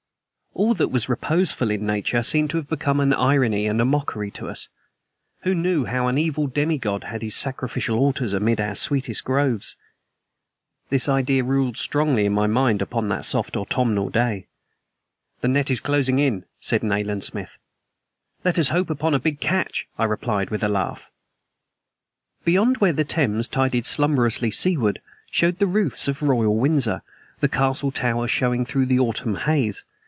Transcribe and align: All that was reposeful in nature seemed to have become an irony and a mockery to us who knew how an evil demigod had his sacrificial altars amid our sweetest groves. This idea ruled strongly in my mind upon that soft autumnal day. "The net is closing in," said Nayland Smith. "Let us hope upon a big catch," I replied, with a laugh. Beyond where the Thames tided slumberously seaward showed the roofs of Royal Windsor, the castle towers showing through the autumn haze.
All 0.53 0.73
that 0.73 0.89
was 0.89 1.07
reposeful 1.07 1.71
in 1.71 1.85
nature 1.85 2.23
seemed 2.23 2.49
to 2.49 2.57
have 2.57 2.67
become 2.67 2.99
an 2.99 3.13
irony 3.13 3.67
and 3.67 3.79
a 3.79 3.85
mockery 3.85 4.29
to 4.31 4.49
us 4.49 4.67
who 5.43 5.55
knew 5.55 5.85
how 5.85 6.07
an 6.09 6.17
evil 6.17 6.45
demigod 6.47 7.05
had 7.05 7.21
his 7.21 7.37
sacrificial 7.37 7.97
altars 7.97 8.33
amid 8.33 8.59
our 8.59 8.75
sweetest 8.75 9.23
groves. 9.23 9.77
This 10.89 11.07
idea 11.07 11.45
ruled 11.45 11.77
strongly 11.77 12.25
in 12.25 12.33
my 12.33 12.47
mind 12.47 12.81
upon 12.81 13.07
that 13.07 13.23
soft 13.23 13.55
autumnal 13.55 14.09
day. 14.09 14.47
"The 15.39 15.47
net 15.47 15.71
is 15.71 15.79
closing 15.79 16.19
in," 16.19 16.43
said 16.59 16.83
Nayland 16.83 17.23
Smith. 17.23 17.57
"Let 18.43 18.59
us 18.59 18.69
hope 18.69 18.89
upon 18.89 19.13
a 19.13 19.19
big 19.19 19.39
catch," 19.39 19.87
I 19.97 20.03
replied, 20.03 20.49
with 20.49 20.63
a 20.63 20.69
laugh. 20.69 21.09
Beyond 22.43 22.77
where 22.77 22.93
the 22.93 23.05
Thames 23.05 23.47
tided 23.47 23.85
slumberously 23.85 24.51
seaward 24.51 25.01
showed 25.31 25.59
the 25.59 25.65
roofs 25.67 26.09
of 26.09 26.21
Royal 26.21 26.53
Windsor, 26.57 27.03
the 27.39 27.47
castle 27.49 27.91
towers 27.91 28.29
showing 28.31 28.65
through 28.65 28.87
the 28.87 28.99
autumn 28.99 29.35
haze. 29.37 29.85